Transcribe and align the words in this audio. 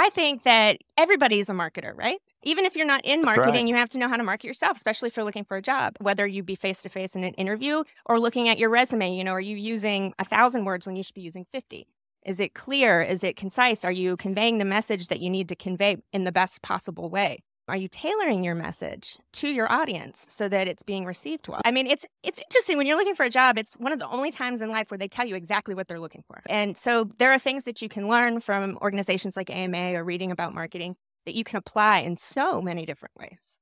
I 0.00 0.10
think 0.10 0.42
that 0.44 0.78
everybody 0.96 1.38
is 1.38 1.48
a 1.48 1.52
marketer, 1.52 1.96
right? 1.96 2.18
Even 2.42 2.64
if 2.64 2.76
you're 2.76 2.86
not 2.86 3.04
in 3.04 3.22
marketing, 3.22 3.52
right. 3.52 3.68
you 3.68 3.74
have 3.76 3.88
to 3.90 3.98
know 3.98 4.08
how 4.08 4.16
to 4.16 4.22
market 4.22 4.46
yourself, 4.46 4.76
especially 4.76 5.08
if 5.08 5.16
you're 5.16 5.24
looking 5.24 5.44
for 5.44 5.56
a 5.56 5.62
job, 5.62 5.94
whether 6.00 6.26
you 6.26 6.42
be 6.42 6.54
face 6.54 6.82
to 6.82 6.88
face 6.88 7.14
in 7.14 7.24
an 7.24 7.34
interview 7.34 7.82
or 8.04 8.20
looking 8.20 8.48
at 8.48 8.58
your 8.58 8.70
resume. 8.70 9.14
You 9.14 9.24
know, 9.24 9.32
are 9.32 9.40
you 9.40 9.56
using 9.56 10.14
a 10.18 10.24
thousand 10.24 10.64
words 10.64 10.86
when 10.86 10.96
you 10.96 11.02
should 11.02 11.14
be 11.14 11.22
using 11.22 11.46
50? 11.52 11.86
Is 12.24 12.40
it 12.40 12.54
clear? 12.54 13.00
Is 13.02 13.22
it 13.22 13.36
concise? 13.36 13.84
Are 13.84 13.92
you 13.92 14.16
conveying 14.16 14.58
the 14.58 14.64
message 14.64 15.08
that 15.08 15.20
you 15.20 15.30
need 15.30 15.48
to 15.48 15.56
convey 15.56 15.98
in 16.12 16.24
the 16.24 16.32
best 16.32 16.62
possible 16.62 17.08
way? 17.08 17.42
Are 17.68 17.76
you 17.76 17.88
tailoring 17.88 18.44
your 18.44 18.54
message 18.54 19.18
to 19.32 19.48
your 19.48 19.70
audience 19.70 20.26
so 20.30 20.48
that 20.48 20.68
it's 20.68 20.84
being 20.84 21.04
received 21.04 21.48
well? 21.48 21.60
I 21.64 21.72
mean, 21.72 21.88
it's 21.88 22.06
it's 22.22 22.38
interesting 22.38 22.76
when 22.76 22.86
you're 22.86 22.96
looking 22.96 23.16
for 23.16 23.24
a 23.24 23.30
job, 23.30 23.58
it's 23.58 23.72
one 23.72 23.90
of 23.90 23.98
the 23.98 24.06
only 24.06 24.30
times 24.30 24.62
in 24.62 24.68
life 24.68 24.88
where 24.88 24.98
they 24.98 25.08
tell 25.08 25.26
you 25.26 25.34
exactly 25.34 25.74
what 25.74 25.88
they're 25.88 25.98
looking 25.98 26.22
for. 26.28 26.40
And 26.48 26.76
so 26.76 27.10
there 27.18 27.32
are 27.32 27.40
things 27.40 27.64
that 27.64 27.82
you 27.82 27.88
can 27.88 28.06
learn 28.06 28.38
from 28.38 28.78
organizations 28.82 29.36
like 29.36 29.50
AMA 29.50 29.94
or 29.94 30.04
reading 30.04 30.30
about 30.30 30.54
marketing 30.54 30.94
that 31.24 31.34
you 31.34 31.42
can 31.42 31.56
apply 31.56 31.98
in 31.98 32.16
so 32.16 32.62
many 32.62 32.86
different 32.86 33.16
ways. 33.18 33.58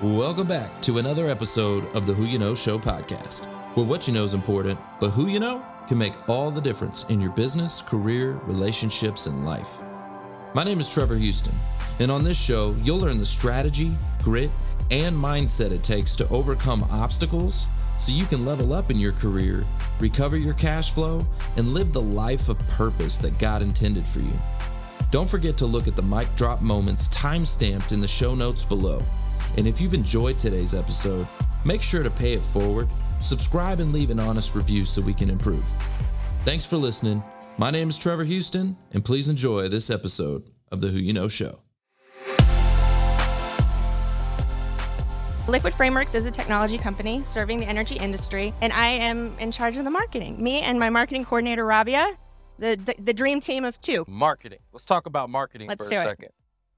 Welcome 0.00 0.46
back 0.46 0.80
to 0.80 0.96
another 0.96 1.28
episode 1.28 1.84
of 1.94 2.06
the 2.06 2.14
Who 2.14 2.24
Ya 2.24 2.38
Know 2.38 2.54
Show 2.54 2.78
podcast, 2.78 3.44
where 3.76 3.84
what 3.84 4.08
you 4.08 4.14
know 4.14 4.24
is 4.24 4.32
important, 4.32 4.80
but 4.98 5.10
who 5.10 5.26
you 5.26 5.40
know 5.40 5.62
can 5.88 5.98
make 5.98 6.26
all 6.26 6.50
the 6.50 6.62
difference 6.62 7.04
in 7.10 7.20
your 7.20 7.32
business, 7.32 7.82
career, 7.82 8.40
relationships, 8.46 9.26
and 9.26 9.44
life. 9.44 9.82
My 10.54 10.64
name 10.64 10.80
is 10.80 10.92
Trevor 10.92 11.16
Houston, 11.16 11.54
and 11.98 12.10
on 12.10 12.24
this 12.24 12.38
show, 12.38 12.76
you'll 12.82 12.98
learn 12.98 13.16
the 13.16 13.24
strategy, 13.24 13.96
grit, 14.22 14.50
and 14.90 15.16
mindset 15.16 15.70
it 15.70 15.82
takes 15.82 16.14
to 16.16 16.28
overcome 16.28 16.84
obstacles 16.90 17.66
so 17.98 18.12
you 18.12 18.26
can 18.26 18.44
level 18.44 18.74
up 18.74 18.90
in 18.90 19.00
your 19.00 19.12
career, 19.12 19.64
recover 19.98 20.36
your 20.36 20.52
cash 20.52 20.92
flow, 20.92 21.24
and 21.56 21.72
live 21.72 21.94
the 21.94 22.02
life 22.02 22.50
of 22.50 22.58
purpose 22.68 23.16
that 23.16 23.38
God 23.38 23.62
intended 23.62 24.04
for 24.04 24.18
you. 24.18 24.34
Don't 25.10 25.28
forget 25.28 25.56
to 25.56 25.64
look 25.64 25.88
at 25.88 25.96
the 25.96 26.02
mic 26.02 26.28
drop 26.36 26.60
moments 26.60 27.08
time 27.08 27.46
stamped 27.46 27.92
in 27.92 28.00
the 28.00 28.06
show 28.06 28.34
notes 28.34 28.62
below. 28.62 29.02
And 29.56 29.66
if 29.66 29.80
you've 29.80 29.94
enjoyed 29.94 30.36
today's 30.36 30.74
episode, 30.74 31.26
make 31.64 31.80
sure 31.80 32.02
to 32.02 32.10
pay 32.10 32.34
it 32.34 32.42
forward, 32.42 32.90
subscribe, 33.20 33.80
and 33.80 33.90
leave 33.90 34.10
an 34.10 34.20
honest 34.20 34.54
review 34.54 34.84
so 34.84 35.00
we 35.00 35.14
can 35.14 35.30
improve. 35.30 35.64
Thanks 36.40 36.66
for 36.66 36.76
listening 36.76 37.22
my 37.58 37.70
name 37.70 37.88
is 37.88 37.98
Trevor 37.98 38.24
Houston, 38.24 38.76
and 38.92 39.04
please 39.04 39.28
enjoy 39.28 39.68
this 39.68 39.90
episode 39.90 40.50
of 40.70 40.80
the 40.80 40.88
Who 40.88 40.98
Ya 40.98 41.12
Know 41.12 41.28
Show. 41.28 41.60
Liquid 45.48 45.74
Frameworks 45.74 46.14
is 46.14 46.24
a 46.24 46.30
technology 46.30 46.78
company 46.78 47.22
serving 47.24 47.58
the 47.58 47.66
energy 47.66 47.96
industry, 47.96 48.54
and 48.62 48.72
I 48.72 48.88
am 48.88 49.36
in 49.38 49.50
charge 49.50 49.76
of 49.76 49.84
the 49.84 49.90
marketing. 49.90 50.42
Me 50.42 50.60
and 50.60 50.78
my 50.78 50.88
marketing 50.88 51.24
coordinator, 51.24 51.64
Rabia, 51.64 52.16
the 52.58 52.76
the 52.98 53.12
dream 53.12 53.40
team 53.40 53.64
of 53.64 53.80
two. 53.80 54.04
Marketing. 54.06 54.60
Let's 54.72 54.86
talk 54.86 55.06
about 55.06 55.30
marketing 55.30 55.68
Let's 55.68 55.88
for 55.88 55.94
a 55.94 56.02
second. 56.02 56.28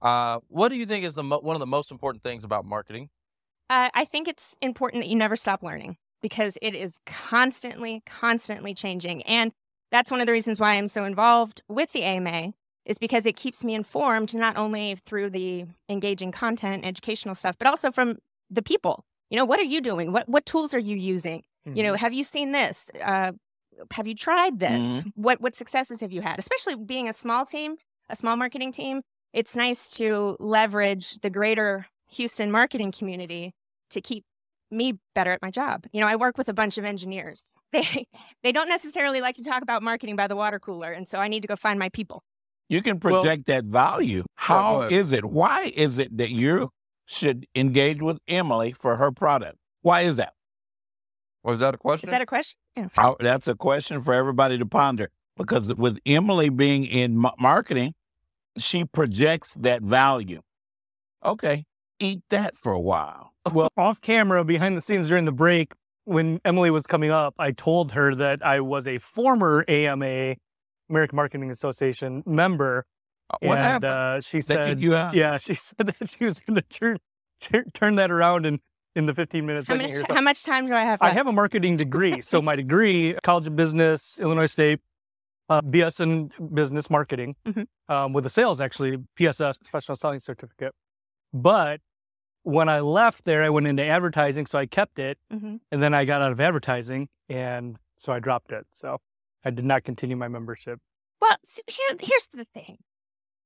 Uh, 0.00 0.40
what 0.48 0.68
do 0.70 0.76
you 0.76 0.86
think 0.86 1.04
is 1.04 1.14
the 1.14 1.22
mo- 1.22 1.40
one 1.40 1.56
of 1.56 1.60
the 1.60 1.66
most 1.66 1.90
important 1.90 2.22
things 2.22 2.42
about 2.42 2.64
marketing? 2.64 3.10
Uh, 3.68 3.90
I 3.94 4.04
think 4.04 4.28
it's 4.28 4.56
important 4.60 5.02
that 5.02 5.08
you 5.08 5.16
never 5.16 5.36
stop 5.36 5.62
learning 5.62 5.96
because 6.22 6.56
it 6.62 6.74
is 6.74 6.98
constantly, 7.06 8.02
constantly 8.06 8.74
changing. 8.74 9.22
And 9.22 9.52
that's 9.94 10.10
one 10.10 10.20
of 10.20 10.26
the 10.26 10.32
reasons 10.32 10.58
why 10.58 10.74
I'm 10.74 10.88
so 10.88 11.04
involved 11.04 11.62
with 11.68 11.92
the 11.92 12.02
AMA 12.02 12.52
is 12.84 12.98
because 12.98 13.26
it 13.26 13.36
keeps 13.36 13.62
me 13.62 13.76
informed 13.76 14.34
not 14.34 14.56
only 14.56 14.96
through 15.06 15.30
the 15.30 15.66
engaging 15.88 16.32
content, 16.32 16.84
educational 16.84 17.36
stuff, 17.36 17.54
but 17.58 17.68
also 17.68 17.92
from 17.92 18.18
the 18.50 18.60
people. 18.60 19.04
You 19.30 19.36
know, 19.36 19.44
what 19.44 19.60
are 19.60 19.70
you 19.74 19.80
doing? 19.80 20.10
What 20.10 20.28
what 20.28 20.46
tools 20.46 20.74
are 20.74 20.80
you 20.80 20.96
using? 20.96 21.44
Mm-hmm. 21.64 21.76
You 21.76 21.82
know, 21.84 21.92
mm-hmm. 21.92 22.00
have 22.00 22.12
you 22.12 22.24
seen 22.24 22.50
this? 22.50 22.90
Uh, 23.00 23.32
have 23.92 24.08
you 24.08 24.16
tried 24.16 24.58
this? 24.58 24.84
Mm-hmm. 24.84 25.08
What 25.14 25.40
what 25.40 25.54
successes 25.54 26.00
have 26.00 26.10
you 26.10 26.22
had? 26.22 26.40
Especially 26.40 26.74
being 26.74 27.08
a 27.08 27.12
small 27.12 27.46
team, 27.46 27.76
a 28.10 28.16
small 28.16 28.36
marketing 28.36 28.72
team, 28.72 29.02
it's 29.32 29.54
nice 29.54 29.88
to 29.90 30.36
leverage 30.40 31.20
the 31.20 31.30
greater 31.30 31.86
Houston 32.10 32.50
marketing 32.50 32.90
community 32.90 33.54
to 33.90 34.00
keep 34.00 34.24
me 34.74 34.94
better 35.14 35.30
at 35.32 35.40
my 35.42 35.50
job. 35.50 35.86
You 35.92 36.00
know, 36.00 36.06
I 36.06 36.16
work 36.16 36.36
with 36.36 36.48
a 36.48 36.52
bunch 36.52 36.78
of 36.78 36.84
engineers. 36.84 37.54
They 37.72 38.06
they 38.42 38.52
don't 38.52 38.68
necessarily 38.68 39.20
like 39.20 39.34
to 39.36 39.44
talk 39.44 39.62
about 39.62 39.82
marketing 39.82 40.14
by 40.14 40.28
the 40.28 40.36
water 40.36 40.60
cooler, 40.60 40.92
and 40.92 41.08
so 41.08 41.18
I 41.18 41.28
need 41.28 41.40
to 41.40 41.48
go 41.48 41.56
find 41.56 41.78
my 41.78 41.88
people. 41.88 42.22
You 42.68 42.82
can 42.82 43.00
project 43.00 43.48
well, 43.48 43.56
that 43.56 43.64
value. 43.64 44.24
How 44.36 44.82
is 44.82 45.12
it? 45.12 45.24
Why 45.24 45.72
is 45.74 45.98
it 45.98 46.16
that 46.16 46.30
you 46.30 46.70
should 47.06 47.46
engage 47.54 48.00
with 48.00 48.18
Emily 48.28 48.72
for 48.72 48.96
her 48.96 49.10
product? 49.10 49.56
Why 49.82 50.02
is 50.02 50.16
that? 50.16 50.32
Was 51.42 51.60
that 51.60 51.74
a 51.74 51.78
question? 51.78 52.08
Is 52.08 52.10
that 52.10 52.22
a 52.22 52.26
question? 52.26 52.56
Yeah. 52.76 52.88
How, 52.92 53.16
that's 53.20 53.46
a 53.48 53.54
question 53.54 54.00
for 54.00 54.14
everybody 54.14 54.56
to 54.58 54.66
ponder. 54.66 55.10
Because 55.36 55.74
with 55.74 55.98
Emily 56.06 56.48
being 56.48 56.86
in 56.86 57.18
marketing, 57.38 57.94
she 58.56 58.84
projects 58.84 59.52
that 59.54 59.82
value. 59.82 60.40
Okay, 61.24 61.64
eat 61.98 62.22
that 62.30 62.56
for 62.56 62.72
a 62.72 62.80
while. 62.80 63.33
Well, 63.52 63.68
off 63.76 64.00
camera, 64.00 64.44
behind 64.44 64.76
the 64.76 64.80
scenes 64.80 65.08
during 65.08 65.24
the 65.24 65.32
break, 65.32 65.72
when 66.04 66.40
Emily 66.44 66.70
was 66.70 66.86
coming 66.86 67.10
up, 67.10 67.34
I 67.38 67.52
told 67.52 67.92
her 67.92 68.14
that 68.14 68.44
I 68.44 68.60
was 68.60 68.86
a 68.86 68.98
former 68.98 69.64
AMA, 69.68 70.36
American 70.90 71.16
Marketing 71.16 71.50
Association 71.50 72.22
member. 72.26 72.84
Uh, 73.30 73.36
what 73.40 73.58
and, 73.58 73.60
happened? 73.60 73.84
Uh, 73.84 74.20
she 74.20 74.40
said, 74.40 74.80
"Yeah." 74.80 75.38
She 75.38 75.54
said 75.54 75.86
that 75.86 76.08
she 76.08 76.24
was 76.24 76.38
going 76.38 76.56
to 76.56 76.62
turn, 76.62 76.98
turn 77.40 77.70
turn 77.72 77.94
that 77.96 78.10
around 78.10 78.46
in 78.46 78.60
in 78.94 79.06
the 79.06 79.14
15 79.14 79.44
minutes. 79.44 79.68
How 79.68 79.74
much, 79.76 79.90
how 80.08 80.20
much 80.20 80.44
time 80.44 80.66
do 80.66 80.74
I 80.74 80.82
have? 80.82 81.00
Left? 81.00 81.02
I 81.02 81.10
have 81.10 81.26
a 81.26 81.32
marketing 81.32 81.76
degree. 81.76 82.20
so 82.22 82.40
my 82.40 82.56
degree, 82.56 83.14
College 83.22 83.46
of 83.46 83.56
Business, 83.56 84.20
Illinois 84.20 84.46
State, 84.46 84.80
uh, 85.48 85.62
BS 85.62 86.00
in 86.00 86.30
Business 86.52 86.88
Marketing, 86.90 87.34
mm-hmm. 87.46 87.62
um, 87.92 88.12
with 88.12 88.26
a 88.26 88.30
sales 88.30 88.60
actually 88.60 88.98
PSS 89.16 89.58
Professional 89.58 89.96
Selling 89.96 90.20
Certificate. 90.20 90.72
But 91.32 91.80
when 92.44 92.68
I 92.68 92.80
left 92.80 93.24
there, 93.24 93.42
I 93.42 93.48
went 93.48 93.66
into 93.66 93.84
advertising, 93.84 94.46
so 94.46 94.58
I 94.58 94.66
kept 94.66 94.98
it, 94.98 95.18
mm-hmm. 95.32 95.56
and 95.72 95.82
then 95.82 95.94
I 95.94 96.04
got 96.04 96.22
out 96.22 96.30
of 96.30 96.40
advertising, 96.40 97.08
and 97.28 97.76
so 97.96 98.12
I 98.12 98.20
dropped 98.20 98.52
it. 98.52 98.66
So 98.70 98.98
I 99.44 99.50
did 99.50 99.64
not 99.64 99.82
continue 99.82 100.16
my 100.16 100.28
membership. 100.28 100.78
Well, 101.20 101.36
so 101.42 101.62
here, 101.66 101.96
here's 102.00 102.28
the 102.28 102.46
thing. 102.54 102.78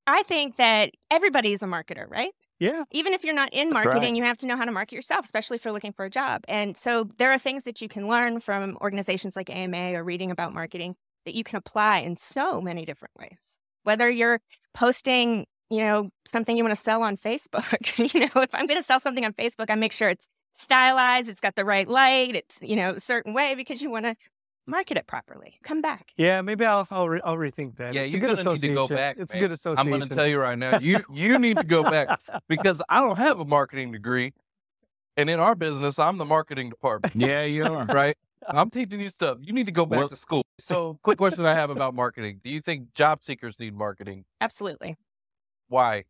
I 0.07 0.23
think 0.25 0.57
that 0.57 0.91
everybody 1.11 1.53
is 1.53 1.63
a 1.63 1.67
marketer, 1.67 2.11
right? 2.11 2.33
Yeah. 2.59 2.85
Even 2.91 3.13
if 3.13 3.25
you're 3.25 3.35
not 3.35 3.53
in 3.53 3.71
marketing, 3.71 4.15
right. 4.15 4.17
you 4.17 4.25
have 4.25 4.39
to 4.39 4.47
know 4.47 4.57
how 4.57 4.65
to 4.65 4.73
market 4.73 4.95
yourself, 4.95 5.25
especially 5.25 5.57
if 5.57 5.65
you're 5.65 5.75
looking 5.75 5.93
for 5.93 6.05
a 6.05 6.11
job. 6.11 6.43
And 6.49 6.77
so 6.77 7.09
there 7.19 7.31
are 7.31 7.39
things 7.39 7.65
that 7.65 7.81
you 7.81 7.89
can 7.89 8.09
learn 8.09 8.41
from 8.41 8.77
organizations 8.81 9.37
like 9.37 9.49
AMA 9.49 9.93
or 9.93 10.03
reading 10.03 10.31
about 10.31 10.55
marketing 10.55 10.97
that 11.25 11.35
you 11.35 11.45
can 11.45 11.57
apply 11.57 11.99
in 11.99 12.17
so 12.17 12.61
many 12.61 12.85
different 12.85 13.15
ways. 13.17 13.59
Whether 13.85 14.11
you're 14.11 14.41
posting 14.75 15.47
you 15.71 15.79
know, 15.79 16.11
something 16.25 16.57
you 16.57 16.65
want 16.65 16.77
to 16.77 16.83
sell 16.83 17.03
on 17.03 17.17
Facebook. 17.17 18.13
you 18.15 18.21
know, 18.21 18.43
if 18.43 18.55
I'm 18.55 18.67
going 18.67 18.81
to 18.81 18.87
sell 18.87 19.01
something 19.01 19.25
on 19.25 19.33
Facebook, 19.33 19.71
I 19.71 19.75
make 19.75 19.93
sure 19.93 20.09
it's 20.09 20.29
stylized, 20.55 21.29
it's 21.29 21.41
got 21.41 21.55
the 21.55 21.65
right 21.65 21.87
light, 21.87 22.35
it's, 22.35 22.59
you 22.63 22.77
know, 22.77 22.93
a 22.93 23.01
certain 23.01 23.33
way 23.33 23.55
because 23.55 23.83
you 23.83 23.91
want 23.91 24.07
to 24.07 24.17
market 24.69 24.97
it 24.97 25.07
properly. 25.07 25.59
Come 25.63 25.81
back. 25.81 26.13
Yeah, 26.17 26.41
maybe 26.43 26.65
I'll 26.65 26.87
I'll, 26.91 27.09
re- 27.09 27.21
I'll 27.25 27.37
rethink 27.37 27.77
that. 27.77 27.95
Yeah, 27.95 28.03
it's 28.03 28.13
you're 28.13 28.21
going 28.21 28.37
to 28.37 28.45
need 28.45 28.61
to 28.61 28.75
go 28.75 28.87
back. 28.87 29.17
It's 29.19 29.33
man. 29.33 29.43
a 29.43 29.47
good 29.47 29.53
association. 29.53 29.93
I'm 29.93 29.99
going 29.99 30.09
to 30.09 30.15
tell 30.15 30.27
you 30.27 30.39
right 30.39 30.59
now, 30.59 30.79
you 30.79 30.99
you 31.13 31.39
need 31.39 31.57
to 31.57 31.65
go 31.65 31.83
back 31.83 32.21
because 32.49 32.83
I 32.89 33.01
don't 33.01 33.19
have 33.19 33.41
a 33.41 33.45
marketing 33.45 33.93
degree, 33.93 34.33
and 35.17 35.29
in 35.31 35.41
our 35.41 35.55
business, 35.55 35.99
I'm 35.99 36.19
the 36.19 36.25
marketing 36.25 36.71
department. 36.71 37.17
Yeah, 37.17 37.45
you 37.45 37.65
are 37.65 37.85
right. 37.89 38.17
I'm 38.47 38.71
teaching 38.71 39.01
you 39.01 39.09
stuff. 39.09 39.39
You 39.41 39.53
need 39.53 39.67
to 39.67 39.73
go 39.73 39.85
back 39.85 39.99
well, 39.99 40.09
to 40.09 40.17
school. 40.17 40.43
So, 40.59 40.99
quick 41.03 41.19
question 41.19 41.45
I 41.45 41.55
have 41.55 41.71
about 41.71 41.95
marketing: 41.95 42.41
Do 42.45 42.51
you 42.51 42.61
think 42.61 42.95
job 42.95 43.23
seekers 43.23 43.59
need 43.59 43.75
marketing? 43.75 44.25
Absolutely. 44.41 44.97
Why? 45.69 46.05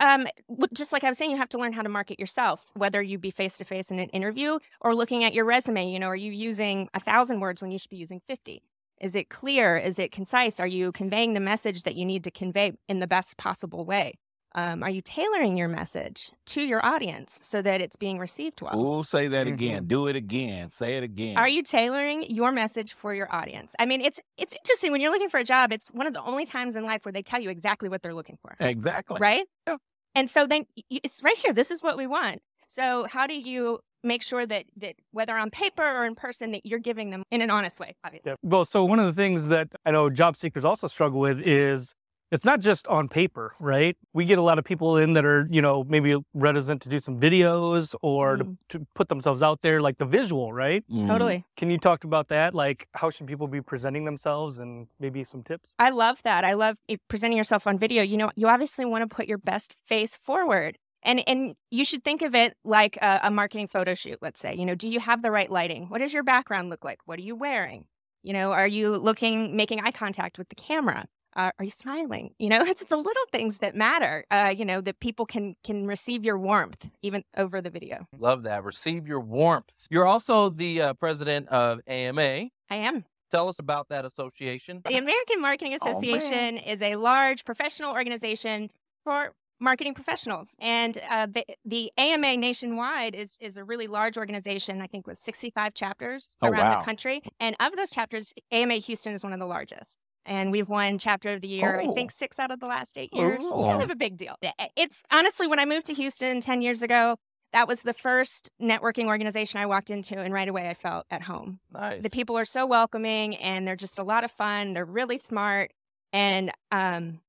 Um, 0.00 0.28
just 0.72 0.92
like 0.92 1.02
I 1.02 1.08
was 1.08 1.18
saying, 1.18 1.32
you 1.32 1.36
have 1.36 1.48
to 1.50 1.58
learn 1.58 1.72
how 1.72 1.82
to 1.82 1.88
market 1.88 2.20
yourself, 2.20 2.70
whether 2.74 3.02
you 3.02 3.18
be 3.18 3.30
face 3.30 3.58
to 3.58 3.64
face 3.64 3.90
in 3.90 3.98
an 3.98 4.08
interview 4.10 4.58
or 4.80 4.94
looking 4.94 5.24
at 5.24 5.34
your 5.34 5.44
resume. 5.44 5.90
You 5.90 5.98
know, 5.98 6.06
are 6.06 6.16
you 6.16 6.30
using 6.30 6.88
a 6.94 7.00
thousand 7.00 7.40
words 7.40 7.60
when 7.60 7.72
you 7.72 7.78
should 7.78 7.90
be 7.90 7.96
using 7.96 8.20
50? 8.20 8.62
Is 9.00 9.16
it 9.16 9.28
clear? 9.28 9.76
Is 9.76 9.98
it 9.98 10.12
concise? 10.12 10.60
Are 10.60 10.66
you 10.66 10.92
conveying 10.92 11.34
the 11.34 11.40
message 11.40 11.82
that 11.82 11.96
you 11.96 12.04
need 12.04 12.24
to 12.24 12.30
convey 12.30 12.72
in 12.88 13.00
the 13.00 13.06
best 13.06 13.36
possible 13.36 13.84
way? 13.84 14.14
Um, 14.54 14.82
are 14.82 14.88
you 14.90 15.02
tailoring 15.02 15.56
your 15.56 15.68
message 15.68 16.32
to 16.46 16.62
your 16.62 16.84
audience 16.84 17.38
so 17.42 17.60
that 17.60 17.80
it's 17.80 17.96
being 17.96 18.18
received 18.18 18.62
well? 18.62 18.72
Oh, 18.74 19.02
say 19.02 19.28
that 19.28 19.46
again. 19.46 19.82
Mm-hmm. 19.82 19.88
Do 19.88 20.06
it 20.06 20.16
again. 20.16 20.70
Say 20.70 20.96
it 20.96 21.04
again. 21.04 21.36
Are 21.36 21.48
you 21.48 21.62
tailoring 21.62 22.24
your 22.30 22.50
message 22.50 22.94
for 22.94 23.14
your 23.14 23.32
audience? 23.34 23.74
I 23.78 23.84
mean, 23.84 24.00
it's 24.00 24.20
it's 24.38 24.54
interesting 24.54 24.90
when 24.90 25.00
you're 25.00 25.12
looking 25.12 25.28
for 25.28 25.38
a 25.38 25.44
job. 25.44 25.70
It's 25.70 25.86
one 25.92 26.06
of 26.06 26.14
the 26.14 26.22
only 26.22 26.46
times 26.46 26.76
in 26.76 26.84
life 26.84 27.04
where 27.04 27.12
they 27.12 27.22
tell 27.22 27.40
you 27.40 27.50
exactly 27.50 27.88
what 27.88 28.02
they're 28.02 28.14
looking 28.14 28.38
for. 28.40 28.56
Exactly. 28.58 29.18
Right. 29.20 29.44
Yeah. 29.66 29.76
And 30.14 30.30
so 30.30 30.46
then 30.46 30.64
it's 30.88 31.22
right 31.22 31.36
here. 31.36 31.52
This 31.52 31.70
is 31.70 31.82
what 31.82 31.98
we 31.98 32.06
want. 32.06 32.40
So 32.68 33.06
how 33.10 33.26
do 33.26 33.34
you 33.34 33.80
make 34.02 34.22
sure 34.22 34.46
that 34.46 34.64
that 34.78 34.94
whether 35.10 35.36
on 35.36 35.50
paper 35.50 35.82
or 35.82 36.06
in 36.06 36.14
person 36.14 36.52
that 36.52 36.64
you're 36.64 36.78
giving 36.78 37.10
them 37.10 37.22
in 37.30 37.42
an 37.42 37.50
honest 37.50 37.78
way? 37.78 37.94
Obviously. 38.02 38.30
Yeah. 38.30 38.36
Well, 38.42 38.64
so 38.64 38.84
one 38.84 38.98
of 38.98 39.06
the 39.06 39.12
things 39.12 39.48
that 39.48 39.68
I 39.84 39.90
know 39.90 40.08
job 40.08 40.36
seekers 40.36 40.64
also 40.64 40.86
struggle 40.86 41.20
with 41.20 41.40
is 41.46 41.94
it's 42.30 42.44
not 42.44 42.60
just 42.60 42.86
on 42.88 43.08
paper, 43.08 43.54
right? 43.60 43.96
We 44.12 44.24
get 44.24 44.38
a 44.38 44.42
lot 44.42 44.58
of 44.58 44.64
people 44.64 44.96
in 44.98 45.14
that 45.14 45.24
are, 45.24 45.46
you 45.50 45.62
know, 45.62 45.84
maybe 45.88 46.16
reticent 46.34 46.82
to 46.82 46.88
do 46.88 46.98
some 46.98 47.18
videos 47.18 47.94
or 48.02 48.36
Mm. 48.38 48.56
to, 48.68 48.78
to 48.78 48.86
put 48.94 49.08
themselves 49.08 49.42
out 49.42 49.62
there, 49.62 49.80
like 49.80 49.98
the 49.98 50.04
visual, 50.04 50.52
right? 50.52 50.84
Mhm. 50.90 51.08
Totally. 51.08 51.44
Can 51.56 51.70
you 51.70 51.78
talk 51.78 52.04
about 52.04 52.28
that? 52.28 52.54
Like, 52.54 52.86
how 52.94 53.10
should 53.10 53.26
people 53.26 53.48
be 53.48 53.60
presenting 53.62 54.04
themselves 54.04 54.58
and 54.58 54.88
maybe 55.00 55.24
some 55.24 55.42
tips? 55.42 55.72
I 55.78 55.90
love 55.90 56.22
that. 56.24 56.44
I 56.44 56.52
love 56.54 56.76
presenting 57.08 57.36
yourself 57.38 57.66
on 57.66 57.78
video. 57.78 58.02
You 58.02 58.16
know, 58.16 58.30
you 58.36 58.46
obviously 58.48 58.84
want 58.84 59.08
to 59.08 59.14
put 59.14 59.26
your 59.26 59.38
best 59.38 59.76
face 59.86 60.16
forward. 60.16 60.78
And 61.04 61.22
and 61.28 61.54
you 61.70 61.84
should 61.84 62.02
think 62.02 62.22
of 62.22 62.34
it 62.34 62.56
like 62.64 62.96
a, 63.00 63.20
a 63.22 63.30
marketing 63.30 63.68
photo 63.68 63.94
shoot, 63.94 64.18
let's 64.20 64.40
say. 64.40 64.54
You 64.54 64.66
know, 64.66 64.74
do 64.74 64.88
you 64.88 64.98
have 65.00 65.22
the 65.22 65.30
right 65.30 65.48
lighting? 65.50 65.88
What 65.88 65.98
does 65.98 66.12
your 66.12 66.24
background 66.24 66.70
look 66.70 66.84
like? 66.84 66.98
What 67.06 67.18
are 67.20 67.22
you 67.22 67.36
wearing? 67.36 67.84
You 68.24 68.32
know, 68.32 68.50
are 68.50 68.66
you 68.66 68.96
looking, 68.98 69.54
making 69.56 69.80
eye 69.80 69.92
contact 69.92 70.38
with 70.38 70.48
the 70.48 70.56
camera? 70.56 71.06
Uh, 71.38 71.52
are 71.58 71.64
you 71.64 71.70
smiling? 71.70 72.34
You 72.38 72.48
know, 72.48 72.60
it's 72.66 72.84
the 72.84 72.96
little 72.96 73.22
things 73.32 73.58
that 73.58 73.74
matter. 73.76 74.24
Uh, 74.30 74.52
you 74.54 74.64
know, 74.64 74.80
that 74.82 75.00
people 75.00 75.24
can 75.24 75.54
can 75.62 75.86
receive 75.86 76.24
your 76.24 76.38
warmth 76.38 76.88
even 77.02 77.22
over 77.36 77.62
the 77.62 77.70
video. 77.70 78.06
Love 78.18 78.42
that. 78.42 78.64
Receive 78.64 79.06
your 79.06 79.20
warmth. 79.20 79.86
You're 79.88 80.06
also 80.06 80.50
the 80.50 80.82
uh, 80.82 80.94
president 80.94 81.48
of 81.48 81.80
AMA. 81.86 82.48
I 82.68 82.76
am. 82.76 83.04
Tell 83.30 83.48
us 83.48 83.58
about 83.58 83.88
that 83.90 84.04
association. 84.04 84.82
The 84.84 84.96
American 84.96 85.40
Marketing 85.40 85.76
Oh. 85.80 85.90
Association 85.90 86.56
is 86.58 86.82
a 86.82 86.96
large 86.96 87.44
professional 87.44 87.92
organization 87.92 88.70
for 89.04 89.34
marketing 89.60 89.92
professionals, 89.94 90.54
and 90.60 90.98
uh, 91.10 91.26
the, 91.30 91.44
the 91.64 91.92
AMA 91.98 92.36
nationwide 92.36 93.14
is 93.14 93.36
is 93.40 93.56
a 93.56 93.64
really 93.64 93.86
large 93.86 94.16
organization. 94.16 94.80
I 94.82 94.86
think 94.88 95.06
with 95.06 95.18
65 95.18 95.74
chapters 95.74 96.36
Oh, 96.42 96.48
around 96.48 96.70
wow. 96.70 96.78
the 96.80 96.84
country, 96.84 97.22
and 97.38 97.54
of 97.60 97.76
those 97.76 97.90
chapters, 97.90 98.32
AMA 98.50 98.74
Houston 98.74 99.12
is 99.14 99.22
one 99.22 99.32
of 99.32 99.38
the 99.38 99.46
largest. 99.46 99.98
And 100.28 100.52
we've 100.52 100.68
won 100.68 100.98
chapter 100.98 101.32
of 101.32 101.40
the 101.40 101.48
year, 101.48 101.80
Oh. 101.82 101.90
I 101.90 101.94
think 101.94 102.10
six 102.12 102.38
out 102.38 102.50
of 102.50 102.60
the 102.60 102.66
last 102.66 102.98
eight 102.98 103.12
years. 103.14 103.44
Oh. 103.50 103.64
Kind 103.64 103.82
of 103.82 103.90
a 103.90 103.96
big 103.96 104.16
deal. 104.18 104.36
It's 104.76 105.02
honestly, 105.10 105.46
when 105.46 105.58
I 105.58 105.64
moved 105.64 105.86
to 105.86 105.94
Houston 105.94 106.40
10 106.42 106.60
years 106.62 106.82
ago, 106.82 107.16
that 107.54 107.66
was 107.66 107.80
the 107.80 107.94
first 107.94 108.50
networking 108.60 109.06
organization 109.06 109.58
I 109.58 109.64
walked 109.64 109.88
into, 109.90 110.18
and 110.18 110.34
right 110.34 110.46
away 110.48 110.68
I 110.68 110.74
felt 110.74 111.06
at 111.10 111.22
home 111.22 111.60
Nice. 111.72 112.02
the 112.02 112.10
people 112.10 112.36
are 112.36 112.44
so 112.44 112.66
welcoming 112.66 113.36
and 113.36 113.66
they're 113.66 113.74
just 113.74 113.98
a 113.98 114.02
lot 114.04 114.22
of 114.22 114.30
fun 114.30 114.74
they're 114.74 114.84
really 114.84 115.16
smart 115.16 115.70
and 116.12 116.52
um 116.70 117.20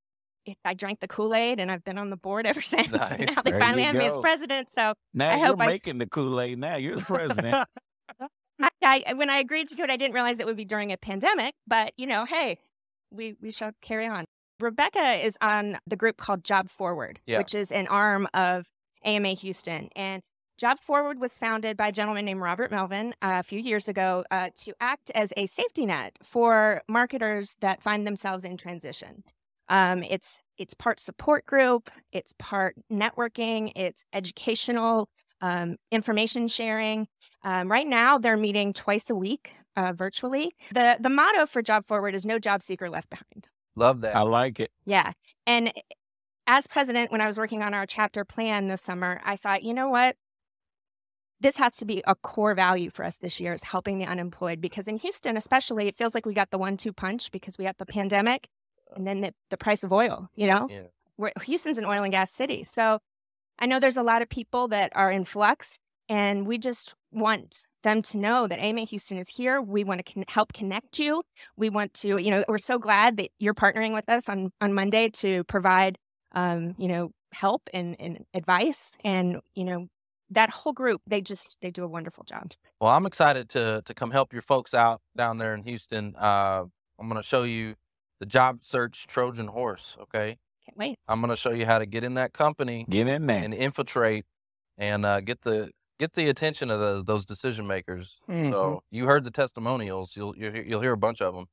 it, 0.45 0.57
i 0.65 0.73
drank 0.73 0.99
the 0.99 1.07
kool-aid 1.07 1.57
and 1.61 1.71
i've 1.71 1.85
been 1.85 1.97
on 1.97 2.09
the 2.09 2.17
board 2.17 2.45
ever 2.45 2.59
since 2.73 2.91
Nice. 2.91 3.11
now 3.17 3.41
they 3.43 3.51
There 3.51 3.59
finally 3.61 3.83
have 3.83 3.95
me 3.95 4.05
as 4.07 4.17
president 4.17 4.69
so 4.71 4.93
Now 5.13 5.29
I 5.31 5.37
you're 5.37 5.45
hope 5.47 5.61
I 5.61 5.67
making 5.67 5.99
the 5.99 6.05
Kool 6.07 6.41
Aid. 6.41 6.59
Now 6.59 6.75
you're 6.75 6.97
the 6.97 7.05
president. 7.05 7.65
I, 8.61 9.03
I 9.07 9.13
when 9.13 9.29
i 9.29 9.37
agreed 9.37 9.69
to 9.69 9.75
do 9.75 9.83
it 9.83 9.89
i 9.89 9.95
didn't 9.95 10.13
realize 10.15 10.39
it 10.41 10.45
would 10.45 10.57
be 10.57 10.65
during 10.65 10.91
a 10.91 10.97
pandemic 10.97 11.53
but 11.65 11.93
you 11.95 12.05
know 12.05 12.25
hey 12.25 12.57
we 13.11 13.35
we 13.41 13.51
shall 13.51 13.71
carry 13.81 14.07
on 14.07 14.25
rebecca 14.59 15.13
is 15.25 15.37
on 15.41 15.77
the 15.87 15.95
group 15.95 16.17
called 16.17 16.43
job 16.43 16.69
forward 16.69 17.19
Yeah. 17.25 17.37
which 17.39 17.55
is 17.55 17.71
an 17.71 17.87
arm 17.87 18.27
of 18.33 18.67
ama 19.03 19.29
houston 19.29 19.89
and 19.95 20.21
Job 20.59 20.77
Forward 20.77 21.21
was 21.21 21.37
founded 21.37 21.77
by 21.77 21.87
a 21.87 21.91
gentleman 21.93 22.25
named 22.25 22.41
Robert 22.41 22.69
Melvin 22.69 23.13
uh, 23.21 23.39
a 23.39 23.43
few 23.43 23.61
years 23.61 23.87
ago 23.87 24.25
uh, 24.29 24.49
to 24.63 24.73
act 24.81 25.09
as 25.15 25.31
a 25.37 25.45
safety 25.45 25.85
net 25.85 26.17
for 26.21 26.81
marketers 26.89 27.55
that 27.61 27.81
find 27.81 28.05
themselves 28.05 28.43
in 28.43 28.57
transition. 28.57 29.23
Um, 29.69 30.03
it's 30.03 30.41
it's 30.57 30.73
part 30.73 30.99
support 30.99 31.45
group, 31.45 31.89
it's 32.11 32.33
part 32.37 32.75
networking, 32.91 33.71
it's 33.77 34.03
educational, 34.11 35.07
um, 35.39 35.77
information 35.91 36.49
sharing. 36.49 37.07
Um, 37.45 37.71
right 37.71 37.87
now, 37.87 38.17
they're 38.17 38.35
meeting 38.35 38.73
twice 38.73 39.09
a 39.09 39.15
week 39.15 39.53
uh, 39.79 39.93
virtually. 39.93 40.53
the 40.73 40.97
The 40.99 41.09
motto 41.09 41.45
for 41.45 41.61
Job 41.61 41.85
Forward 41.87 42.13
is 42.13 42.25
"No 42.25 42.39
job 42.39 42.61
seeker 42.61 42.89
left 42.89 43.09
behind." 43.09 43.49
Love 43.75 44.01
that. 44.01 44.15
I 44.15 44.21
like 44.21 44.59
it. 44.59 44.71
Yeah. 44.85 45.13
And 45.47 45.71
as 46.47 46.67
president, 46.67 47.11
when 47.11 47.21
I 47.21 47.27
was 47.27 47.37
working 47.37 47.61
on 47.61 47.73
our 47.73 47.85
chapter 47.85 48.25
plan 48.25 48.67
this 48.67 48.81
summer, 48.81 49.21
I 49.23 49.37
thought, 49.37 49.63
you 49.63 49.73
know 49.73 49.89
what? 49.89 50.15
This 51.39 51.57
has 51.57 51.77
to 51.77 51.85
be 51.85 52.03
a 52.05 52.15
core 52.15 52.53
value 52.53 52.89
for 52.89 53.05
us 53.05 53.17
this 53.17 53.39
year 53.39 53.53
is 53.53 53.63
helping 53.63 53.97
the 53.97 54.05
unemployed 54.05 54.59
because 54.59 54.87
in 54.87 54.97
Houston, 54.97 55.37
especially, 55.37 55.87
it 55.87 55.95
feels 55.95 56.13
like 56.13 56.25
we 56.25 56.33
got 56.33 56.51
the 56.51 56.57
one 56.57 56.75
two 56.75 56.91
punch 56.91 57.31
because 57.31 57.57
we 57.57 57.63
got 57.63 57.77
the 57.77 57.85
pandemic 57.85 58.49
and 58.95 59.07
then 59.07 59.21
the, 59.21 59.33
the 59.49 59.57
price 59.57 59.83
of 59.83 59.93
oil, 59.93 60.27
you 60.35 60.47
know? 60.47 60.67
Yeah. 60.69 60.87
We're, 61.17 61.31
Houston's 61.43 61.77
an 61.77 61.85
oil 61.85 62.03
and 62.03 62.11
gas 62.11 62.31
city. 62.31 62.63
So 62.63 62.99
I 63.59 63.65
know 63.65 63.79
there's 63.79 63.97
a 63.97 64.03
lot 64.03 64.21
of 64.21 64.27
people 64.27 64.67
that 64.69 64.91
are 64.95 65.11
in 65.11 65.23
flux 65.23 65.77
and 66.09 66.45
we 66.47 66.57
just 66.57 66.95
want 67.11 67.65
them 67.83 68.01
to 68.01 68.17
know 68.17 68.47
that 68.47 68.59
AMA 68.59 68.81
Houston 68.81 69.17
is 69.17 69.29
here. 69.29 69.61
We 69.61 69.83
want 69.83 70.05
to 70.05 70.13
con- 70.13 70.25
help 70.27 70.53
connect 70.53 70.99
you. 70.99 71.23
We 71.57 71.69
want 71.69 71.93
to, 71.95 72.17
you 72.17 72.31
know, 72.31 72.43
we're 72.47 72.57
so 72.57 72.77
glad 72.77 73.17
that 73.17 73.29
you're 73.39 73.53
partnering 73.53 73.93
with 73.93 74.07
us 74.09 74.27
on 74.29 74.51
on 74.61 74.73
Monday 74.73 75.09
to 75.09 75.43
provide, 75.45 75.97
um, 76.33 76.75
you 76.77 76.87
know, 76.87 77.11
help 77.31 77.69
and, 77.73 77.95
and 77.99 78.25
advice. 78.33 78.95
And 79.03 79.41
you 79.55 79.63
know, 79.63 79.87
that 80.31 80.49
whole 80.49 80.73
group, 80.73 81.01
they 81.07 81.21
just 81.21 81.57
they 81.61 81.71
do 81.71 81.83
a 81.83 81.87
wonderful 81.87 82.23
job. 82.25 82.51
Well, 82.81 82.91
I'm 82.91 83.05
excited 83.05 83.49
to 83.49 83.81
to 83.85 83.93
come 83.93 84.11
help 84.11 84.33
your 84.33 84.41
folks 84.41 84.73
out 84.73 85.01
down 85.15 85.37
there 85.37 85.53
in 85.53 85.63
Houston. 85.63 86.15
Uh, 86.17 86.65
I'm 86.99 87.07
going 87.07 87.21
to 87.21 87.27
show 87.27 87.43
you 87.43 87.75
the 88.19 88.25
job 88.25 88.59
search 88.61 89.07
Trojan 89.07 89.47
horse. 89.47 89.97
Okay, 90.01 90.37
Can't 90.65 90.77
wait. 90.77 90.97
I'm 91.07 91.21
going 91.21 91.29
to 91.29 91.37
show 91.37 91.51
you 91.51 91.65
how 91.65 91.79
to 91.79 91.85
get 91.85 92.03
in 92.03 92.15
that 92.15 92.33
company 92.33 92.85
Get 92.89 93.07
in 93.07 93.25
there. 93.25 93.41
and 93.41 93.53
infiltrate 93.53 94.25
and 94.77 95.05
uh, 95.05 95.21
get 95.21 95.41
the 95.43 95.71
get 95.99 96.13
the 96.13 96.29
attention 96.29 96.71
of 96.71 96.79
the, 96.79 97.03
those 97.03 97.25
decision 97.25 97.67
makers. 97.67 98.19
Mhm. 98.29 98.51
So 98.51 98.83
you 98.89 99.05
heard 99.05 99.23
the 99.23 99.31
testimonials. 99.31 100.15
You'll 100.15 100.35
you'll, 100.37 100.51
hear- 100.81 100.93
a 100.93 100.97
bunch 100.97 101.21
of 101.21 101.35
them. 101.35 101.45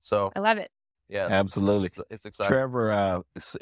So 0.00 0.32
I 0.34 0.40
love 0.40 0.58
it. 0.58 0.70
yeah, 1.08 1.28
Absolutely. 1.30 1.86
it's, 1.86 1.98
it's 2.10 2.24
exciting. 2.26 2.52
Trevor, 2.52 2.90
uh, 2.92 3.20
s- 3.36 3.56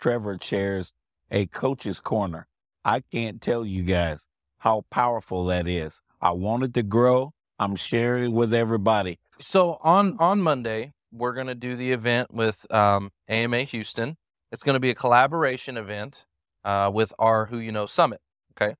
Trevor 0.00 0.36
chairs 0.36 0.92
a 1.30 1.46
coach's 1.46 2.00
corner. 2.00 2.46
I 2.84 3.00
can't 3.00 3.40
tell 3.40 3.64
you 3.64 3.84
guys 3.84 4.28
how 4.58 4.84
powerful 4.90 5.44
that 5.46 5.66
is. 5.68 6.00
I 6.20 6.32
wanted 6.32 6.74
to 6.74 6.82
grow. 6.82 7.32
I'm 7.58 7.76
sharing 7.76 8.24
it 8.24 8.32
with 8.32 8.52
everybody. 8.52 9.20
So 9.38 9.78
on 9.82 10.16
on 10.18 10.42
Monday, 10.42 10.92
we're 11.12 11.32
gonna 11.34 11.54
do 11.54 11.76
the 11.76 11.92
event 11.92 12.34
with 12.34 12.66
um, 12.72 13.10
AMA 13.28 13.62
Houston. 13.62 14.16
It's 14.50 14.62
gonna 14.64 14.80
be 14.80 14.90
a 14.90 14.94
collaboration 14.94 15.76
event 15.76 16.26
uh, 16.64 16.90
with 16.92 17.12
our 17.18 17.46
Who 17.46 17.58
Ya 17.58 17.70
Know 17.72 17.86
Summit. 17.86 18.20
Okay. 18.60 18.74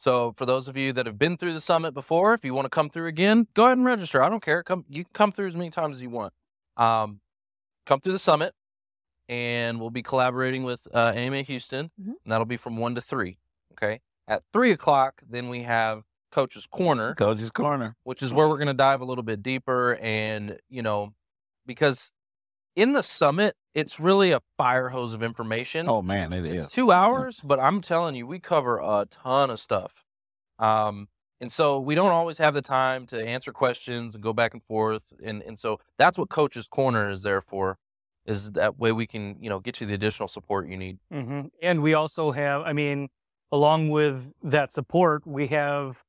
So 0.00 0.32
for 0.38 0.46
those 0.46 0.66
of 0.66 0.78
you 0.78 0.94
that 0.94 1.04
have 1.04 1.18
been 1.18 1.36
through 1.36 1.52
the 1.52 1.60
summit 1.60 1.92
before, 1.92 2.32
if 2.32 2.42
you 2.42 2.54
want 2.54 2.64
to 2.64 2.70
come 2.70 2.88
through 2.88 3.06
again, 3.06 3.46
go 3.52 3.66
ahead 3.66 3.76
and 3.76 3.84
register. 3.86 4.22
I 4.22 4.30
don't 4.30 4.42
care. 4.42 4.62
Come, 4.62 4.86
you 4.88 5.04
can 5.04 5.12
come 5.12 5.30
through 5.30 5.48
as 5.48 5.54
many 5.54 5.68
times 5.68 5.96
as 5.98 6.02
you 6.02 6.08
want. 6.08 6.32
Um, 6.78 7.20
come 7.84 8.00
through 8.00 8.14
the 8.14 8.18
summit, 8.18 8.54
and 9.28 9.78
we'll 9.78 9.90
be 9.90 10.02
collaborating 10.02 10.62
with 10.64 10.88
uh, 10.94 11.12
AMA 11.14 11.42
Houston, 11.42 11.90
Mhm. 12.00 12.06
and 12.06 12.32
that'll 12.32 12.46
be 12.46 12.56
from 12.56 12.78
one 12.78 12.94
to 12.94 13.02
three. 13.02 13.38
Okay. 13.72 14.00
At 14.26 14.42
three 14.54 14.72
o'clock, 14.72 15.20
then 15.28 15.50
we 15.50 15.64
have 15.64 16.04
Coach's 16.32 16.66
Corner 16.66 17.14
Coach's 17.14 17.50
corner. 17.50 17.94
which 18.04 18.22
is 18.22 18.32
where 18.32 18.48
we're 18.48 18.56
going 18.56 18.68
to 18.68 18.72
dive 18.74 19.02
a 19.02 19.04
little 19.04 19.24
bit 19.24 19.42
deeper 19.42 19.96
and 20.00 20.56
you 20.70 20.80
know 20.80 21.12
because 21.66 22.14
in 22.80 22.92
the 22.92 23.02
summit 23.02 23.54
it's 23.74 24.00
really 24.00 24.32
a 24.32 24.40
fire 24.56 24.88
hose 24.88 25.12
of 25.12 25.22
information 25.22 25.88
Oh 25.88 26.02
man, 26.02 26.32
it 26.32 26.44
it's 26.44 26.66
is. 26.66 26.72
two 26.72 26.90
hours 26.92 27.40
but 27.44 27.60
i'm 27.60 27.80
telling 27.80 28.14
you 28.14 28.26
we 28.26 28.38
cover 28.38 28.78
a 28.78 29.06
ton 29.10 29.50
of 29.50 29.60
stuff 29.60 30.04
um 30.58 31.08
and 31.42 31.50
so 31.50 31.78
we 31.80 31.94
don't 31.94 32.10
always 32.12 32.38
have 32.38 32.54
the 32.54 32.62
time 32.62 33.06
to 33.06 33.24
answer 33.24 33.52
questions 33.52 34.14
and 34.14 34.22
go 34.22 34.32
back 34.32 34.54
and 34.54 34.62
forth 34.62 35.12
and 35.22 35.42
and 35.42 35.58
so 35.58 35.78
that's 35.98 36.16
what 36.18 36.28
coach's 36.28 36.68
corner 36.68 37.08
is 37.10 37.22
there 37.22 37.40
for 37.40 37.78
is 38.26 38.52
that 38.52 38.78
way 38.78 38.92
we 38.92 39.06
can 39.06 39.36
you 39.40 39.48
know 39.48 39.60
get 39.60 39.80
you 39.80 39.86
the 39.86 39.94
additional 39.94 40.28
support 40.28 40.68
you 40.68 40.76
need 40.76 40.98
hmm 41.10 41.42
And 41.62 41.82
we 41.82 41.94
also 41.94 42.30
have, 42.32 42.62
I 42.62 42.72
mean, 42.72 43.08
along 43.50 43.88
with 43.90 44.32
that 44.42 44.72
support, 44.72 45.26
we 45.26 45.48
have 45.48 46.02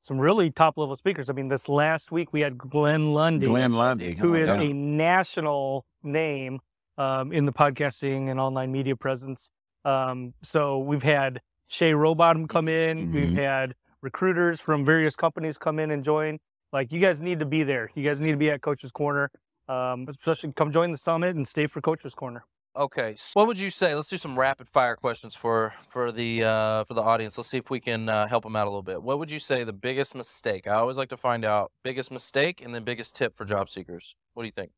some 0.00 0.18
really 0.18 0.50
top 0.50 0.78
level 0.78 0.94
speakers. 0.94 1.28
I 1.28 1.32
mean, 1.32 1.48
this 1.48 1.68
last 1.68 2.12
week 2.12 2.32
we 2.32 2.40
had 2.40 2.56
Glenn 2.56 3.12
Lundy, 3.12 3.46
Glenn 3.46 3.72
Lundy, 3.72 4.14
who 4.14 4.30
oh, 4.32 4.34
is 4.34 4.46
yeah. 4.46 4.60
a 4.60 4.72
national 4.72 5.84
name 6.06 6.60
um, 6.98 7.32
in 7.32 7.44
the 7.44 7.52
podcasting 7.52 8.30
and 8.30 8.40
online 8.40 8.72
media 8.72 8.96
presence. 8.96 9.50
Um, 9.84 10.32
so 10.42 10.78
we've 10.78 11.02
had 11.02 11.40
Shay 11.66 11.92
Rowbottom 11.92 12.48
come 12.48 12.68
in. 12.68 13.12
We've 13.12 13.30
Mhm. 13.30 13.36
had 13.36 13.74
recruiters 14.02 14.60
from 14.60 14.84
various 14.84 15.16
companies 15.16 15.58
come 15.58 15.78
in 15.78 15.90
and 15.90 16.02
join. 16.04 16.38
Like, 16.72 16.92
you 16.92 17.00
guys 17.00 17.20
need 17.20 17.38
to 17.40 17.46
be 17.46 17.62
there. 17.64 17.90
You 17.94 18.02
guys 18.04 18.20
need 18.20 18.30
to 18.32 18.36
be 18.36 18.50
at 18.50 18.62
Coach's 18.62 18.90
Corner. 18.92 19.30
Um, 19.68 20.06
especially 20.08 20.52
come 20.52 20.70
join 20.70 20.92
the 20.92 20.98
summit 20.98 21.34
and 21.34 21.46
stay 21.46 21.66
for 21.66 21.80
Coach's 21.80 22.14
Corner. 22.14 22.44
Okay. 22.76 23.12
s- 23.14 23.30
What 23.34 23.46
would 23.48 23.58
you 23.58 23.70
say? 23.70 23.94
Let's 23.94 24.08
do 24.08 24.16
some 24.18 24.38
rapid 24.38 24.68
fire 24.68 24.94
questions 24.96 25.34
for 25.34 25.74
for 25.88 26.12
the 26.12 26.44
uh, 26.44 26.84
for 26.84 26.94
the 26.94 27.02
audience. 27.02 27.36
Let's 27.36 27.48
see 27.48 27.56
if 27.58 27.68
we 27.70 27.80
can 27.80 28.08
uh, 28.08 28.28
help 28.28 28.44
them 28.44 28.54
out 28.54 28.66
a 28.66 28.70
little 28.70 28.82
bit. 28.82 29.02
What 29.02 29.18
would 29.18 29.30
you 29.32 29.38
say 29.40 29.64
the 29.64 29.72
biggest 29.72 30.14
mistake? 30.14 30.66
I 30.68 30.74
always 30.74 30.96
like 30.96 31.08
to 31.08 31.16
find 31.16 31.44
out 31.44 31.72
biggest 31.82 32.10
mistake 32.12 32.60
and 32.62 32.74
then 32.74 32.84
biggest 32.84 33.16
tip 33.16 33.34
for 33.36 33.44
job 33.44 33.68
seekers. 33.70 34.14
What 34.34 34.42
do 34.42 34.46
you 34.46 34.52
think? 34.52 34.70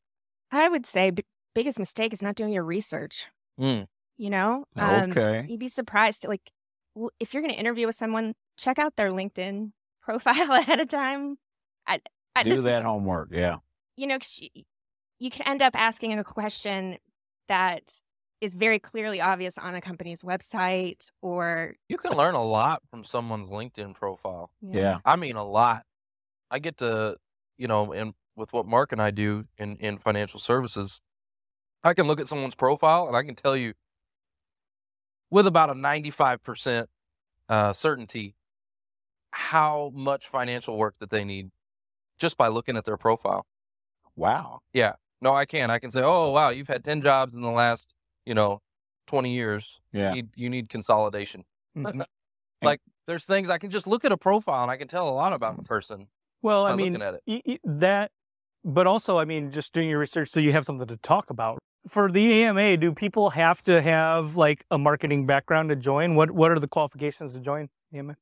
I 0.51 0.69
would 0.69 0.85
say 0.85 1.11
b- 1.11 1.23
biggest 1.55 1.79
mistake 1.79 2.13
is 2.13 2.21
not 2.21 2.35
doing 2.35 2.53
your 2.53 2.63
research. 2.63 3.27
Mm. 3.59 3.87
You 4.17 4.29
know, 4.29 4.65
Um, 4.75 5.11
Okay. 5.11 5.45
you'd 5.49 5.59
be 5.59 5.67
surprised. 5.67 6.27
Like, 6.27 6.51
l- 6.97 7.11
if 7.19 7.33
you're 7.33 7.41
going 7.41 7.53
to 7.53 7.59
interview 7.59 7.85
with 7.87 7.95
someone, 7.95 8.35
check 8.57 8.79
out 8.79 8.95
their 8.95 9.11
LinkedIn 9.11 9.71
profile 10.01 10.51
ahead 10.53 10.79
of 10.79 10.87
time. 10.87 11.37
I, 11.87 11.99
I, 12.35 12.43
Do 12.43 12.55
this 12.55 12.63
that 12.65 12.79
is- 12.79 12.83
homework. 12.83 13.29
Yeah. 13.31 13.57
you 13.95 14.07
know, 14.07 14.17
'cause 14.17 14.39
you, 14.41 14.63
you 15.19 15.29
can 15.29 15.45
end 15.47 15.61
up 15.61 15.75
asking 15.75 16.17
a 16.17 16.23
question 16.23 16.97
that 17.49 18.01
is 18.41 18.53
very 18.55 18.79
clearly 18.79 19.19
obvious 19.19 19.57
on 19.57 19.75
a 19.75 19.81
company's 19.81 20.21
website 20.21 21.09
or 21.21 21.75
You 21.89 21.97
can 21.97 22.13
learn 22.13 22.35
a 22.35 22.43
lot 22.43 22.81
from 22.89 23.03
someone's 23.03 23.49
LinkedIn 23.49 23.93
profile. 23.95 24.49
Yeah. 24.61 24.99
I 25.03 25.17
mean, 25.17 25.35
a 25.35 25.43
lot. 25.43 25.83
I 26.49 26.59
get 26.59 26.77
to, 26.77 27.17
you 27.57 27.67
know, 27.67 27.91
and 27.91 28.13
with 28.39 28.53
what 28.53 28.65
Mark 28.65 28.91
and 28.91 29.01
I 29.01 29.11
do 29.11 29.45
in, 29.57 29.75
in 29.77 29.97
financial 29.99 30.39
services, 30.39 31.01
I 31.83 31.93
can 31.93 32.07
look 32.07 32.19
at 32.19 32.27
someone's 32.27 32.55
profile 32.55 33.07
and 33.07 33.15
I 33.15 33.23
can 33.23 33.35
tell 33.35 33.55
you 33.55 33.73
with 35.29 35.45
about 35.45 35.69
a 35.69 35.73
95% 35.73 36.85
uh, 37.49 37.73
certainty 37.73 38.35
how 39.31 39.91
much 39.93 40.27
financial 40.27 40.77
work 40.77 40.95
that 40.99 41.11
they 41.11 41.23
need 41.23 41.51
just 42.17 42.37
by 42.37 42.47
looking 42.47 42.75
at 42.75 42.85
their 42.85 42.97
profile. 42.97 43.45
Wow. 44.15 44.59
Yeah. 44.73 44.93
No, 45.21 45.35
I 45.35 45.45
can. 45.45 45.69
I 45.69 45.79
can 45.79 45.91
say, 45.91 46.01
oh, 46.03 46.31
wow, 46.31 46.49
you've 46.49 46.67
had 46.67 46.83
10 46.83 47.01
jobs 47.01 47.35
in 47.35 47.41
the 47.41 47.51
last, 47.51 47.93
you 48.25 48.33
know, 48.33 48.61
20 49.07 49.33
years. 49.33 49.79
Yeah. 49.91 50.09
You, 50.09 50.15
need, 50.15 50.29
you 50.35 50.49
need 50.49 50.69
consolidation. 50.69 51.43
Mhm. 51.77 52.03
like, 52.63 52.81
there's 53.05 53.25
things 53.25 53.49
I 53.49 53.57
can 53.57 53.69
just 53.69 53.85
look 53.87 54.03
at 54.03 54.11
a 54.11 54.17
profile 54.17 54.63
and 54.63 54.71
I 54.71 54.77
can 54.77 54.87
tell 54.87 55.07
a 55.07 55.11
lot 55.11 55.33
about 55.33 55.57
a 55.59 55.63
person 55.63 56.07
Well, 56.41 56.65
I 56.65 56.75
mean, 56.75 56.99
at 57.01 57.15
it. 57.15 57.21
y- 57.27 57.41
y- 57.45 57.59
that, 57.63 58.11
but 58.63 58.87
also, 58.87 59.17
I 59.17 59.25
mean, 59.25 59.51
just 59.51 59.73
doing 59.73 59.89
your 59.89 59.99
research 59.99 60.29
so 60.29 60.39
you 60.39 60.51
have 60.51 60.65
something 60.65 60.87
to 60.87 60.97
talk 60.97 61.29
about. 61.29 61.59
For 61.87 62.11
the 62.11 62.43
AMA, 62.43 62.77
do 62.77 62.93
people 62.93 63.31
have 63.31 63.61
to 63.63 63.81
have 63.81 64.35
like 64.35 64.65
a 64.69 64.77
marketing 64.77 65.25
background 65.25 65.69
to 65.69 65.75
join? 65.75 66.15
What 66.15 66.31
What 66.31 66.51
are 66.51 66.59
the 66.59 66.67
qualifications 66.67 67.33
to 67.33 67.39
join 67.39 67.69
AMA? 67.93 68.15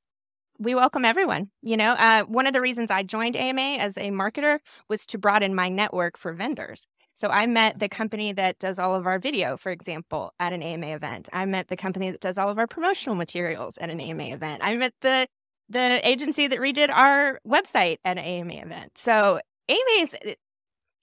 we 0.59 0.75
welcome 0.75 1.05
everyone. 1.05 1.49
You 1.61 1.77
know, 1.77 1.91
uh, 1.91 2.23
one 2.23 2.47
of 2.47 2.53
the 2.53 2.61
reasons 2.61 2.89
I 2.91 3.03
joined 3.03 3.35
AMA 3.35 3.61
as 3.61 3.97
a 3.97 4.11
marketer 4.11 4.59
was 4.89 5.05
to 5.07 5.17
broaden 5.17 5.53
my 5.53 5.69
network 5.69 6.17
for 6.17 6.33
vendors. 6.33 6.87
So 7.13 7.29
I 7.29 7.47
met 7.47 7.79
the 7.79 7.89
company 7.89 8.31
that 8.33 8.59
does 8.59 8.77
all 8.77 8.95
of 8.95 9.07
our 9.07 9.17
video, 9.17 9.57
for 9.57 9.71
example, 9.71 10.33
at 10.39 10.53
an 10.53 10.61
AMA 10.61 10.87
event. 10.87 11.29
I 11.33 11.45
met 11.45 11.67
the 11.67 11.75
company 11.75 12.11
that 12.11 12.21
does 12.21 12.37
all 12.37 12.49
of 12.49 12.59
our 12.59 12.67
promotional 12.67 13.15
materials 13.15 13.77
at 13.79 13.89
an 13.89 13.99
AMA 13.99 14.25
event. 14.25 14.61
I 14.63 14.75
met 14.75 14.93
the 15.01 15.27
the 15.69 15.99
agency 16.07 16.47
that 16.47 16.59
redid 16.59 16.89
our 16.89 17.41
website 17.45 17.97
at 18.05 18.17
an 18.17 18.23
AMA 18.23 18.53
event. 18.53 18.97
So 18.97 19.41
Is 19.69 20.15
it- 20.21 20.39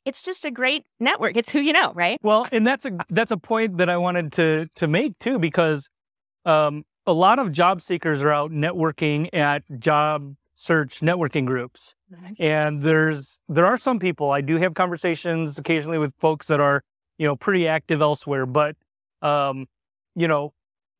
it's 0.05 0.23
just 0.23 0.45
a 0.45 0.51
great 0.51 0.85
network. 1.01 1.35
It's 1.35 1.51
who 1.51 1.61
you 1.61 1.73
know, 1.73 1.93
right? 1.95 2.19
Well, 2.23 2.47
and 2.53 2.67
that's 2.67 2.85
a 2.85 2.91
that's 3.09 3.31
a 3.31 3.39
point 3.39 3.79
that 3.79 3.89
I 3.89 3.97
wanted 3.97 4.33
to 4.35 4.69
to 4.75 4.87
make 4.87 5.19
too, 5.19 5.39
because 5.39 5.89
um, 6.45 6.85
a 7.07 7.13
lot 7.15 7.39
of 7.39 7.53
job 7.53 7.81
seekers 7.81 8.23
are 8.23 8.31
out 8.31 8.51
networking 8.51 9.31
at 9.33 9.63
job 9.79 10.35
search 10.55 11.01
networking 11.01 11.47
groups, 11.47 11.95
and 12.39 12.83
there's 12.83 13.41
there 13.49 13.65
are 13.65 13.79
some 13.79 13.99
people. 13.99 14.31
I 14.31 14.43
do 14.43 14.57
have 14.59 14.75
conversations 14.75 15.59
occasionally 15.59 15.97
with 15.99 16.13
folks 16.19 16.49
that 16.49 16.61
are 16.61 16.83
you 17.17 17.27
know 17.27 17.35
pretty 17.35 17.67
active 17.67 18.03
elsewhere, 18.03 18.45
but 18.45 18.77
um, 19.23 19.67
you 20.15 20.29
know 20.29 20.53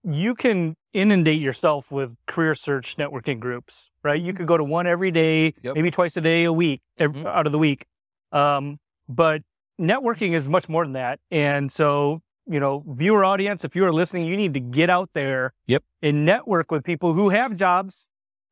you 0.05 0.35
can 0.35 0.77
inundate 0.93 1.41
yourself 1.41 1.91
with 1.91 2.17
career 2.27 2.55
search 2.55 2.97
networking 2.97 3.41
groups, 3.41 3.91
right? 4.03 4.21
You 4.21 4.33
could 4.33 4.47
go 4.47 4.57
to 4.57 4.65
one 4.65 4.87
every 4.87 5.11
day, 5.11 5.55
Yep. 5.63 5.75
maybe 5.75 5.91
twice 5.91 6.17
a 6.17 6.21
day 6.21 6.45
a 6.45 6.53
week, 6.53 6.83
ev- 6.99 7.13
Mhm. 7.13 7.27
out 7.27 7.47
of 7.47 7.53
the 7.53 7.59
week. 7.59 7.87
Um, 8.33 8.79
but 9.09 9.43
networking 9.81 10.33
is 10.33 10.49
much 10.49 10.69
more 10.69 10.85
than 10.85 10.93
that. 10.93 11.21
And 11.31 11.71
so, 11.73 12.21
you 12.47 12.61
know, 12.61 12.85
viewer 12.87 13.25
audience, 13.25 13.65
if 13.65 13.75
you 13.75 13.85
are 13.85 13.93
listening, 13.93 14.27
you 14.27 14.37
need 14.37 14.55
to 14.55 14.61
get 14.61 14.91
out 14.91 15.11
there 15.15 15.53
Yep. 15.67 15.83
and 16.03 16.25
network 16.25 16.71
with 16.71 16.85
people 16.85 17.15
who 17.15 17.31
have 17.31 17.57
jobs, 17.57 18.07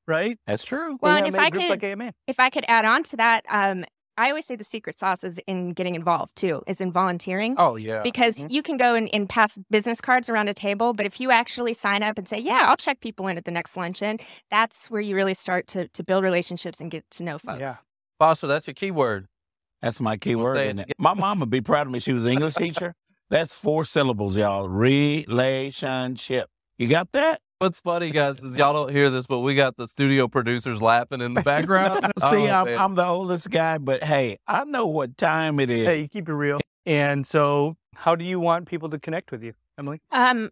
right? 0.07 0.39
That's 0.47 0.65
true. 0.65 0.99
Well, 1.01 1.13
Who 1.19 1.19
and 1.27 1.29
if 1.29 1.39
I 1.39 1.51
could 1.51 1.69
like 1.69 1.83
if 2.27 2.41
I 2.41 2.51
could 2.51 2.65
add 2.67 2.85
on 2.85 3.03
to 3.05 3.17
that, 3.19 3.45
um, 3.49 3.85
I 4.19 4.29
always 4.29 4.45
say 4.47 4.57
the 4.57 4.65
secret 4.65 4.99
sauce 4.99 5.25
is 5.25 5.41
in 5.47 5.71
getting 5.73 5.95
involved 5.95 6.37
too, 6.37 6.63
is 6.67 6.81
in 6.81 6.93
volunteering. 6.93 7.55
Oh, 7.59 7.77
yeah. 7.77 8.03
because 8.03 8.41
Mhm. 8.41 8.51
you 8.51 8.63
can 8.63 8.77
go 8.77 8.95
and, 8.95 9.09
and 9.15 9.29
pass 9.29 9.59
business 9.71 10.01
cards 10.01 10.29
around 10.29 10.49
a 10.49 10.55
table, 10.55 10.93
but 10.93 11.07
if 11.07 11.19
you 11.21 11.31
actually 11.31 11.73
sign 11.73 12.03
up 12.03 12.19
and 12.19 12.29
say, 12.29 12.39
"Yeah, 12.39 12.67
I'll 12.69 12.77
check 12.77 13.01
people 13.01 13.27
in 13.29 13.39
at 13.39 13.45
the 13.47 13.51
next 13.51 13.77
luncheon," 13.77 14.19
that's 14.51 14.91
where 14.91 15.01
you 15.01 15.17
really 15.17 15.35
start 15.35 15.67
to 15.69 15.89
to 15.89 16.03
build 16.05 16.25
relationships 16.25 16.81
and 16.81 16.91
get 16.91 17.09
to 17.13 17.23
know 17.23 17.39
folks. 17.39 17.61
Yeah. 17.61 17.77
Foster, 18.19 18.47
that's 18.47 18.67
your 18.67 18.75
key 18.75 18.91
word. 18.91 19.27
That's 19.81 19.99
my 20.01 20.17
key 20.17 20.37
word. 20.37 20.57
say 20.59 20.65
it 20.67 20.77
isn't 20.77 20.79
it? 20.91 20.93
My 20.99 21.15
mom 21.15 21.41
would 21.41 21.51
be 21.51 21.61
proud 21.61 21.87
of 21.87 21.93
me. 21.93 21.99
She 21.99 22.13
was 22.13 22.25
an 22.27 22.33
English 22.33 22.55
teacher. 22.55 22.95
That's 23.31 23.53
four 23.55 23.85
syllables, 23.87 24.37
y'all. 24.37 24.69
Relationship. 24.69 26.49
You 26.79 26.89
got 26.89 27.11
that? 27.13 27.41
What's 27.63 27.79
funny, 27.79 28.11
guys, 28.11 28.41
is 28.41 28.57
y'all 28.57 28.73
don't 28.73 28.91
hear 28.91 29.09
this, 29.09 29.29
but 29.29 29.39
we 29.39 29.55
got 29.55 29.77
the 29.77 29.87
studio 29.87 30.27
producers 30.27 30.83
laughing 30.83 31.21
in 31.21 31.35
the 31.35 31.43
background. 31.43 32.05
See, 32.19 32.27
Oh, 32.27 32.47
I'm. 32.49 32.67
I'm 32.77 32.95
the 32.97 33.07
oldest 33.07 33.51
guy, 33.51 33.79
but 33.79 34.03
hey, 34.03 34.39
I 34.49 34.65
know 34.65 34.89
what 34.89 35.17
time 35.17 35.61
it 35.61 35.71
is. 35.71 35.87
Hey, 35.87 36.01
you 36.01 36.09
keep 36.09 36.29
it 36.29 36.35
real. 36.35 36.59
And 36.87 37.25
so, 37.25 37.77
how 37.95 38.17
do 38.17 38.25
you 38.25 38.41
want 38.41 38.67
people 38.67 38.91
to 38.91 38.99
connect 38.99 39.31
with 39.31 39.45
you, 39.45 39.53
Emily? 39.79 40.01
Um, 40.11 40.51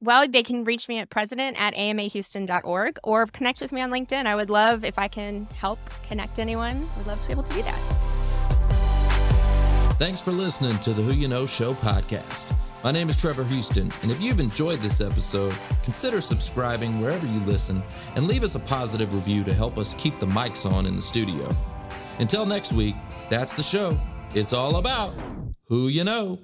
well, 0.00 0.26
they 0.26 0.42
can 0.42 0.64
reach 0.64 0.88
me 0.88 1.00
at 1.00 1.10
president 1.10 1.60
at 1.60 1.74
amahouston.org 1.74 2.98
or 3.04 3.26
connect 3.26 3.60
with 3.60 3.70
me 3.70 3.82
on 3.82 3.90
LinkedIn. 3.90 4.24
I 4.24 4.34
would 4.34 4.48
love 4.48 4.86
if 4.86 4.98
I 4.98 5.08
can 5.08 5.44
help 5.54 5.78
connect 6.08 6.38
anyone. 6.38 6.88
I'd 6.98 7.06
love 7.06 7.20
to 7.20 7.26
be 7.26 7.32
able 7.32 7.42
to 7.42 7.52
do 7.52 7.62
that. 7.62 7.78
Thanks 9.98 10.18
for 10.18 10.30
listening 10.30 10.78
to 10.78 10.94
the 10.94 11.02
Who 11.02 11.12
Ya 11.12 11.28
Know 11.28 11.44
Show 11.44 11.74
podcast. 11.74 12.46
My 12.84 12.90
name 12.90 13.08
is 13.08 13.16
Trevor 13.16 13.44
Houston, 13.44 13.88
and 14.02 14.10
if 14.10 14.20
you've 14.20 14.40
enjoyed 14.40 14.80
this 14.80 15.00
episode, 15.00 15.54
consider 15.84 16.20
subscribing 16.20 17.00
wherever 17.00 17.24
you 17.28 17.38
listen 17.40 17.80
and 18.16 18.26
leave 18.26 18.42
us 18.42 18.56
a 18.56 18.58
positive 18.58 19.14
review 19.14 19.44
to 19.44 19.54
help 19.54 19.78
us 19.78 19.94
keep 19.98 20.16
the 20.18 20.26
mics 20.26 20.68
on 20.68 20.86
in 20.86 20.96
the 20.96 21.02
studio. 21.02 21.54
Until 22.18 22.44
next 22.44 22.72
week, 22.72 22.96
that's 23.30 23.52
the 23.52 23.62
show. 23.62 24.00
It's 24.34 24.52
all 24.52 24.76
about 24.76 25.14
who 25.68 25.86
you 25.86 26.02
know. 26.02 26.40